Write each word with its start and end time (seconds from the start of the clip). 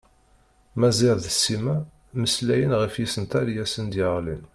Maziɣ 0.79 1.15
d 1.23 1.25
Sima 1.31 1.77
mmeslayen 2.15 2.73
ɣef 2.81 2.93
yisental 2.97 3.45
i 3.49 3.55
asen-d-yeɣlin. 3.63 4.43